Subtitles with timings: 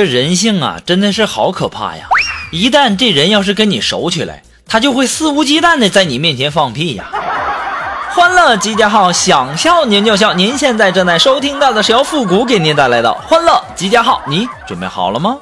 [0.00, 2.04] 这人性啊，真的是好可怕呀！
[2.50, 7.04] 一旦这人要是跟你熟起来，他就会肆无忌惮的在你面前放屁呀！
[8.14, 10.32] 欢乐集结号，想笑您就笑。
[10.32, 15.36] 您现在正在收听到的是由复古给您带来的欢乐集结号，你准备好了吗？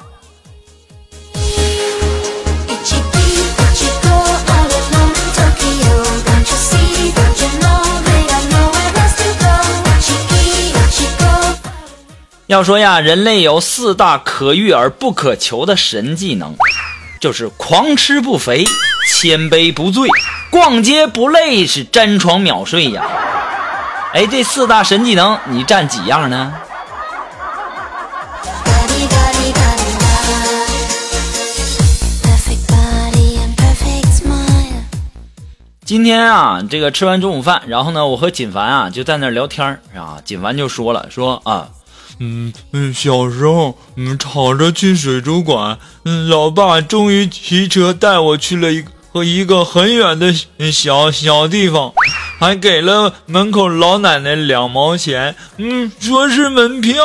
[12.49, 16.55] 要说呀，人类有四大可遇而不可求的神技能，
[17.21, 18.65] 就是狂吃不肥、
[19.13, 20.09] 千杯不醉、
[20.49, 23.05] 逛街不累，是沾床秒睡呀。
[24.13, 26.51] 哎，这四大神技能你占几样呢？
[35.85, 40.17] 今天啊，这个吃完中午饭，然后呢，我和锦凡啊就在那聊天啊。
[40.25, 41.69] 锦凡就说了，说啊。
[42.19, 50.31] 嗯嗯，小时候，嗯，吵着去水族馆，嗯，老爸终于骑车带我去了一和一个很远的
[50.71, 51.91] 小小地方，
[52.39, 57.01] 还给了门口老奶奶两毛钱，嗯，说是门票。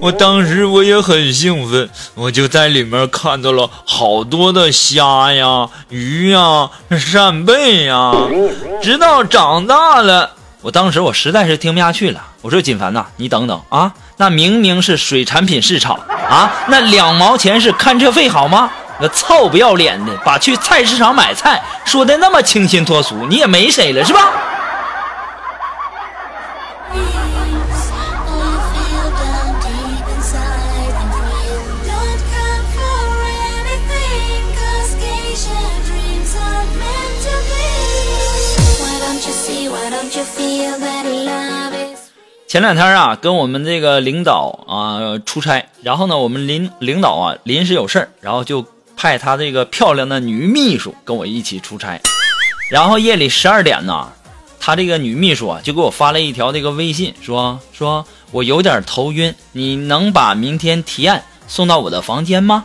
[0.00, 8.12] 我当时我也很兴奋，我就在里面看到了好多的虾呀、鱼呀、扇贝呀，
[8.82, 10.32] 直到长大了。
[10.62, 18.70] 我当时我实在是听不下去了，我说锦凡呐，你等等啊，那明明是水产品市场啊，那两毛钱是看车费好吗？
[19.00, 24.28] 那臭不要脸的，把去菜市场买菜说的那么清新脱俗，你也没谁了是吧？
[42.46, 48.66] 前两天啊，跟我们这个领导啊出差，然后呢，我们领领导啊临时有事儿，然后就
[48.96, 52.00] 派他这个漂亮的女秘书跟我一起出差。
[52.68, 54.08] 然后夜里十二点呢，
[54.58, 62.64] 他这个女秘书啊就给我发了一条这个微信，说说我有点头晕，你能把明天提案送到我的房间吗？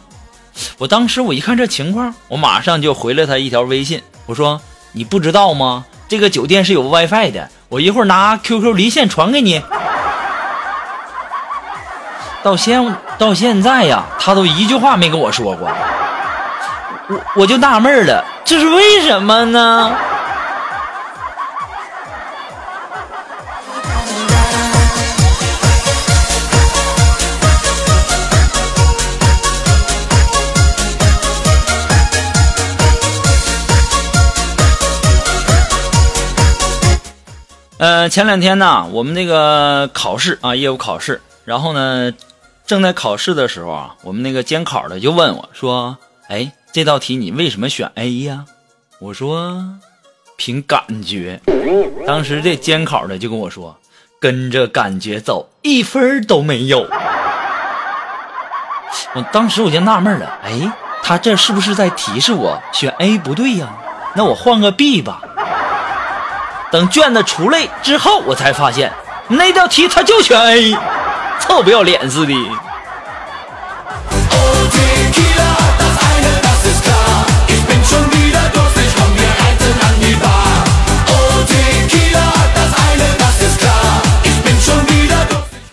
[0.79, 4.59] 我当时我一看这情况，我马上就回了他一条微信，我说
[4.93, 5.85] 你不知道吗？
[6.07, 7.49] 这个酒店是有 WiFi 的。
[7.69, 9.61] 我一会儿拿 QQ 离线传给你。
[12.43, 15.67] 到现到现在呀，他都一句话没跟我说过，
[17.09, 19.91] 我我就纳闷了，这是为什么呢？
[37.77, 42.13] 呃，前两天呢，我们那个考试啊，业务考试，然后呢，
[42.65, 45.97] 正在考试的时候啊，我们那个监考的就问我说
[46.29, 48.45] ：“哎，这道题你为什么选 A 呀？”
[48.99, 49.61] 我说
[50.37, 51.41] ：“凭感觉。”
[52.07, 53.77] 当时这监考的就跟我说
[54.21, 56.87] ：“跟着感觉走，一分都没有。”
[59.15, 60.71] 我当时我就纳闷了，哎，
[61.03, 63.67] 他这是不是在提示我选 A 不对呀？
[64.15, 65.21] 那我换个 B 吧。
[66.75, 68.91] 等卷子出来之后，我才发现
[69.29, 70.75] 那道题他就选 A，
[71.39, 72.33] 臭不要脸似的。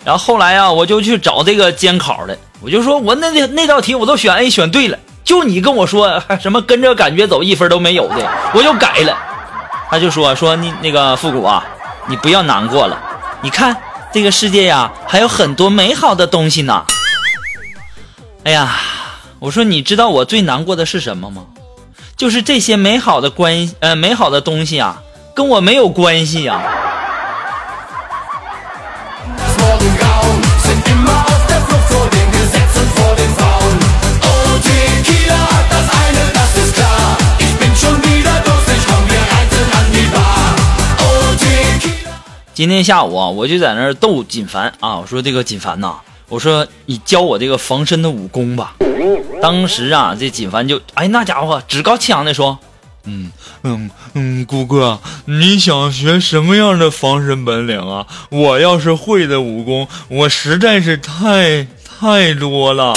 [0.05, 9.17] 然后后来啊，我就去找这个监考的，我就说我那那那道题我都选 A 选对了，就你跟我说什么跟着感觉走一分都没有的，我就改了。
[9.93, 11.63] 他就说说你那个复古啊，
[12.07, 12.99] 你不要难过了，
[13.43, 13.77] 你看
[14.11, 16.83] 这个世界呀，还有很多美好的东西呢。
[18.43, 18.75] 哎呀，
[19.37, 21.45] 我说你知道我最难过的是什么吗？
[22.17, 24.99] 就是这些美好的关呃美好的东西啊，
[25.35, 26.59] 跟我没有关系呀。
[42.63, 45.95] 今天下午啊，我就在那儿逗锦凡啊，我说这个锦凡呐，
[46.29, 48.77] 我说你教我这个防身的武功吧。
[49.41, 52.57] 当时啊，这锦凡就哎那家伙趾高气扬的说，
[53.03, 53.29] 嗯
[53.63, 58.07] 嗯嗯，姑哥，你想学什么样的防身本领啊？
[58.29, 62.93] 我要是会的武功，我实在是太太多了。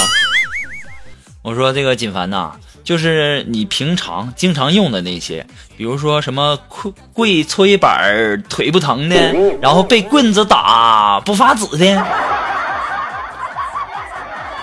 [1.43, 2.53] 我说这个锦凡呐，
[2.87, 5.44] 就是你平常经常用的那些，
[5.77, 12.06] 比如说什么跪跪搓衣板儿腿不疼的，然后被棍子打不发紫的。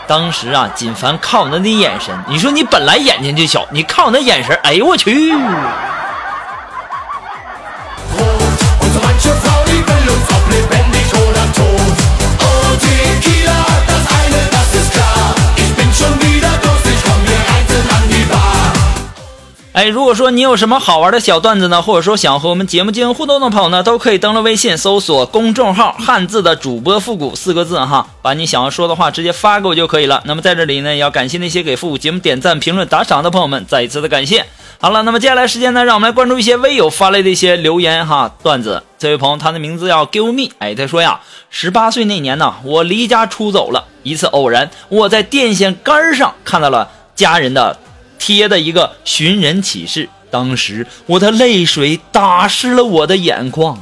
[0.08, 5.34] 当时啊，锦凡看我那那眼神，你说你本来眼睛就小，你看我那眼神，哎呦我去！
[19.74, 30.22] 哎，如果说你有什么好玩的小段子呢，或者说想和我们节目进行互动的朋友呢，都可以登录微信搜索公众号“汉字的主播复古”四个字哈，把你想要说的话直接发给我就可以了。
[30.25, 34.46] 那么在这里呢，也要感谢那些给复古节目点赞、评论、打赏的朋友们，再一次的感谢。
[34.80, 38.84] 好了，那么接下来时间呢，让我们来关注一些微友发来的一些留言哈段子。
[39.00, 47.80] 这位朋友他的名字叫 Give Me，哎，他说呀，十八岁那年呢，我离家出走了，一次偶然，我在电线杆上看到了家人的。
[48.25, 53.78] 贴的一个寻人启事，当时我的泪水打湿了我的眼眶。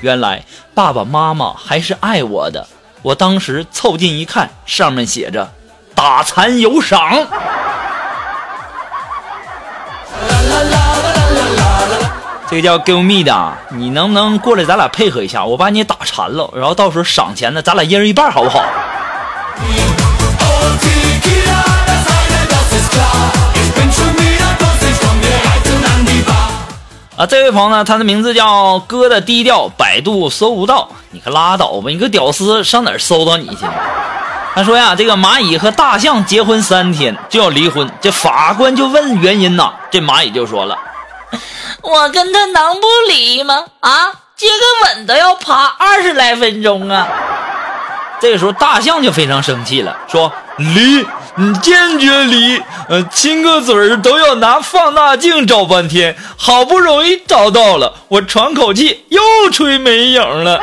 [0.00, 0.42] 原来
[0.74, 2.66] 爸爸妈妈还是爱我的。
[3.02, 5.52] 我当时凑近一看，上面写着
[5.94, 6.98] “打残有赏”。
[12.50, 15.44] 这个叫 Give me 的，你能不能过来，咱俩配合一下？
[15.44, 18.64] 我把你打残了，然后到时候赏钱呢，咱俩一人一半，好不好？
[27.16, 30.86] 啊，这位朋友呢，他的名字叫哥的低调，百度搜不到。
[31.12, 33.64] 你可拉倒吧，你个屌丝上哪儿搜到你去？
[34.54, 40.76] 他说呀，这个蚂蚁和大象结婚三天就要离婚，这法官就问原因呐，这蚂蚁就说了
[41.80, 43.64] ：“我跟他能不离吗？
[43.80, 47.08] 啊，接个吻都要爬二十来分钟啊！”
[48.20, 51.06] 这个时候大象就非常生气了，说：“离。”
[51.38, 59.20] 你坚决离，呃，亲个嘴儿都要拿放大镜照半天，好不容易找到了，我喘口气又
[59.52, 60.58] 吹没影了。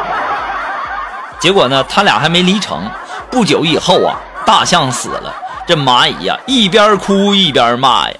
[1.40, 2.90] 结果呢，他俩还没离成，
[3.30, 4.18] 不久以后啊，
[4.48, 5.32] 大象死了，
[5.68, 8.16] 这蚂蚁呀一边哭一边骂呀：“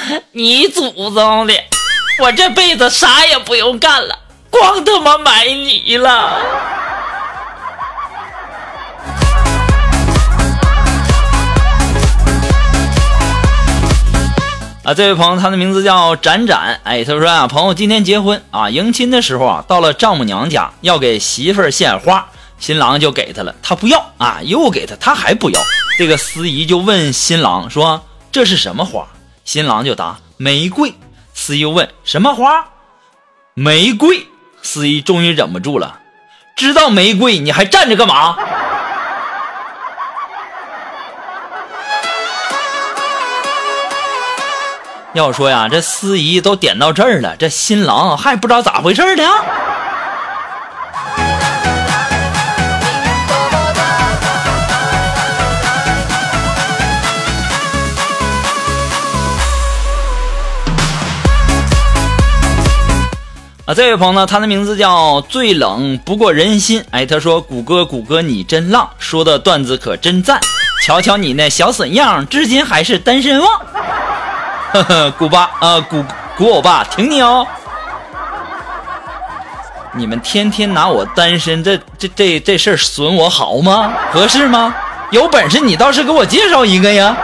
[0.32, 1.54] 你祖宗的，
[2.22, 4.18] 我这辈子啥也不用干了，
[4.48, 6.38] 光他妈埋你了。”
[14.86, 16.80] 啊，这位朋友，他的名字叫展展。
[16.84, 22.24] 哎，他说啊，朋友今天结婚啊，迎亲的时候啊，到了丈母娘家要给媳妇儿献花，
[22.60, 25.60] 新郎就给他了，他不要啊，又给他，他还不要。
[25.98, 29.08] 这个司仪就问新郎说：“这是什么花？”
[29.44, 30.94] 新郎就答：“玫瑰。”
[31.34, 32.68] 司仪又问：“什么花？”
[33.54, 34.28] 玫瑰。
[34.62, 35.98] 司仪终于忍不住了
[36.54, 38.36] ：“知道玫瑰，你还站着干嘛？”
[45.16, 49.24] 要说呀，这司仪都点到这儿了，这新郎还不知道咋回事呢。
[63.64, 66.84] 啊，这位朋友呢，他的名字叫最冷不过人心。
[66.90, 70.38] 哎，他说：“谷歌，谷歌，你真浪，说的段子可真赞。
[70.84, 73.48] 瞧瞧你那小损样，至今还是单身汪。”
[75.18, 76.04] 古巴啊，古
[76.36, 77.46] 古欧巴，挺你哦！
[79.92, 83.92] 你们天天拿我单身这这这这事儿损我好吗？
[84.12, 84.74] 合适吗？
[85.10, 87.16] 有本事你倒是给我介绍一个呀！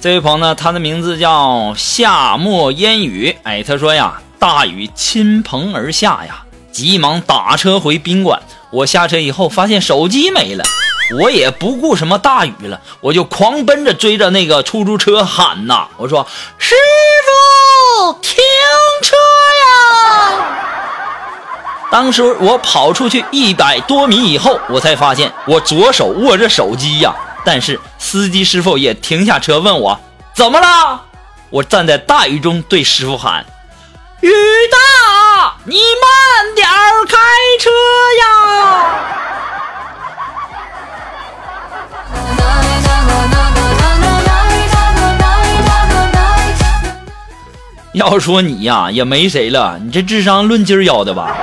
[0.00, 3.36] 这位朋友呢，他的名字叫夏末烟雨。
[3.44, 6.42] 哎，他说呀，大雨倾盆而下呀，
[6.72, 8.40] 急忙打车回宾馆。
[8.72, 10.64] 我下车以后发现手机没了，
[11.20, 15.88] 我也不顾什么大雨了，我就狂奔着追着那个出租车喊呐！
[15.98, 16.26] 我说
[16.56, 16.74] ：“师
[17.26, 18.36] 傅，停
[19.02, 19.14] 车
[19.60, 20.46] 呀！”
[21.92, 27.14] 当时我跑出去一百多米以后，我才发现我左手握着手机呀，
[27.44, 30.00] 但是司机师傅也停下车问我
[30.34, 31.02] 怎么了。
[31.50, 33.44] 我站在大雨中对师傅喊
[34.22, 34.30] ：“雨
[34.70, 36.66] 大，你慢点
[37.08, 37.16] 开
[37.60, 37.70] 车
[38.20, 38.24] 呀！”
[47.94, 51.36] 要说你呀，也没谁了，你这智商论斤儿要的吧？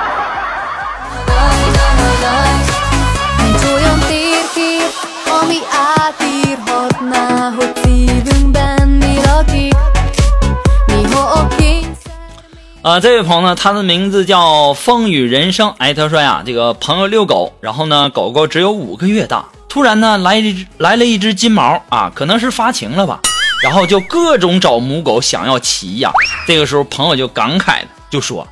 [12.82, 15.74] 啊，这位朋友呢，他的名字叫风雨人生。
[15.76, 23.20] 哎，他说呀，这个朋友遛狗，然后呢，狗狗只有五个月大，突然呢，来一只来了一只金毛啊，可能是发情了吧，
[23.62, 26.10] 然后就各种找母狗想要骑呀。
[26.46, 28.48] 这个时候，朋友就感慨就说：“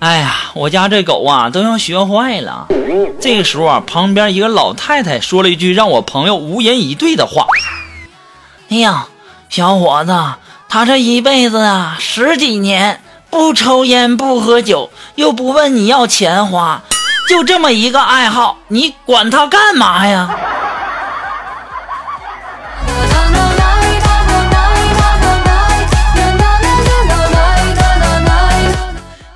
[0.00, 2.66] 哎呀，我家这狗啊，都要学坏了。”
[3.18, 7.46] 这个时候啊，旁边一个老太太说了一句让我朋友无言以对的话
[8.68, 9.08] ：“哎呀，
[9.48, 10.14] 小伙子，
[10.68, 13.00] 他这一辈子啊，十几年。”
[13.36, 16.80] 不抽烟不喝酒，又不问你要钱花，
[17.28, 20.34] 就这么一个爱好，你管他干嘛呀？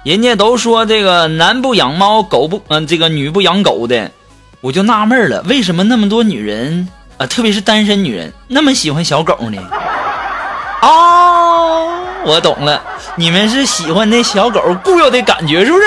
[0.03, 4.11] 人家都说这个男不养猫，狗不嗯，这个女不养狗的，
[4.63, 6.89] 我就纳闷了，为什么那么多女人
[7.19, 9.59] 啊，特别是单身女人，那么喜欢小狗呢？
[10.81, 10.89] 哦，
[12.25, 12.83] 我懂了。
[13.17, 15.85] 你们是喜欢那小狗固有的感觉，是不是？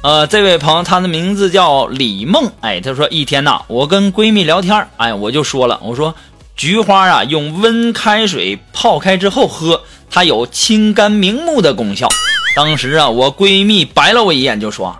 [0.00, 2.50] 呃，这位朋友，他的名字叫李梦。
[2.60, 6.14] 哎，他说一天呐，我跟闺蜜聊天，哎，我就说了，我说
[6.56, 12.08] 菊花啊，用温开水泡开之后喝，它有清肝明目的功效。
[12.54, 14.96] 当时啊，我闺蜜白了我一眼，就说。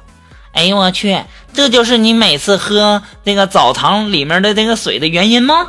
[0.58, 1.16] 哎呦我去！
[1.54, 5.68] 这就是你每次喝那个澡堂里面的那个水的原因吗？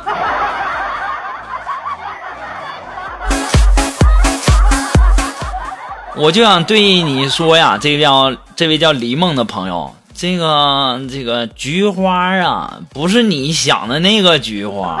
[6.16, 15.00] 我就想对你说呀，这叫这位叫李梦的朋友，这个这个菊花啊，不是你想的那个菊花。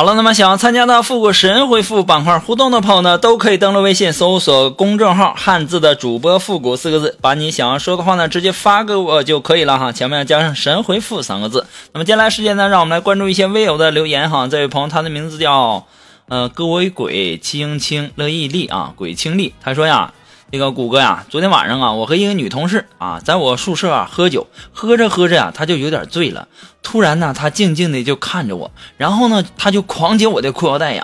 [0.00, 11.66] 好了，那么想要参加到复古神回复板块互动的朋友呢，都可以登录微信搜索公众号“汉字的主播复古”四个字，把你想要说的话呢直接发给我就可以了哈，前面要加上“神回复”三个字。
[11.92, 14.48] 那么接下来时间呢，让我们来关注一些微友的留言哈。
[14.48, 15.84] 这位朋友他的名字叫
[16.28, 20.14] 呃各位鬼清清乐意力啊，鬼清丽，他说呀。
[20.52, 26.48] 那个谷歌呀，昨天晚上啊，我和一个女同事啊，在我宿舍啊喝酒，喝着喝着呀，她就有点醉了。
[26.82, 31.02] 突然呢，她静静的就看着我，然后呢，她就狂解我的裤腰带呀，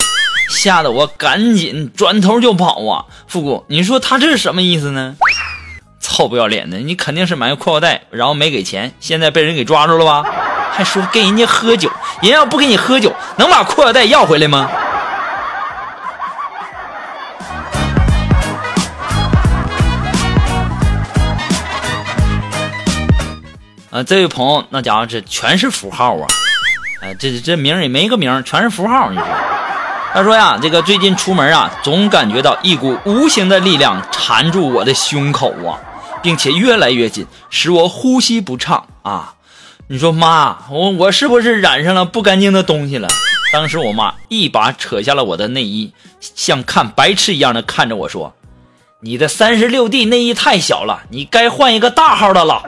[0.51, 3.05] 吓得我赶紧转头就跑啊。
[3.29, 5.15] 复古，你说她这是什么意思呢？
[6.01, 10.25] 臭不要脸的，你肯定是买个裤腰带，然后没给钱，现在被人给抓住了吧？
[10.73, 11.89] 还说跟人家喝酒，
[12.21, 14.69] 人要不给你喝酒，能把裤腰带要回来吗？
[23.97, 26.29] 啊，这位朋友，那家伙这全是符号啊！
[27.01, 29.11] 哎，这这名也没个名，全是符号。
[29.11, 29.27] 你说，
[30.13, 35.81] 他说呀，这个最近出门啊，总感觉到一股无形的力量缠住我的胸口啊，
[36.23, 39.33] 并且越来越紧，使我呼吸不畅啊！
[39.89, 43.09] 你说妈，我我是不是染上了不干净的东西了？
[43.51, 48.35] 当时我妈一把扯下了我的内衣，像看白痴一样的看着我说
[49.01, 52.63] ：“你的三十六 D 内衣太小了，你该换一个大号的了。”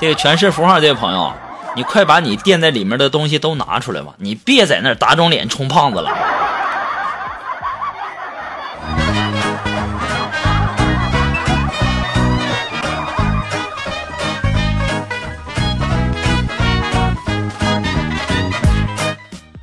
[0.00, 1.30] 这个全是符号，这位朋友，
[1.76, 6.10] 你快把你垫在里面的东西都拿出来吧，你别在那儿打肿脸充胖子了。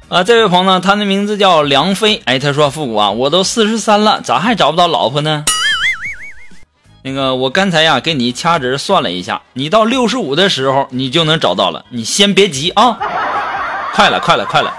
[0.09, 5.43] 啊，这位朋友呢，他的名字叫梁飞，哎，他说：“复古啊，我都四十三了，咋还找不到老婆呢？”
[7.07, 12.97] 那个，我刚才呀给你掐指算了一下，你到六十五的时候你就能找到了，你先别急啊，
[13.95, 14.73] 快了，快了，快了。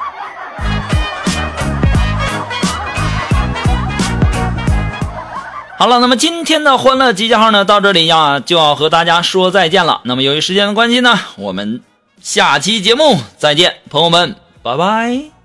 [5.79, 10.03] 好了，那么今天的欢乐集结号呢，到这里呀就要和大家说再见了。
[10.05, 11.81] 那么由于时间的关系呢，我们
[12.21, 15.38] 下期节目再见，朋友们，拜拜。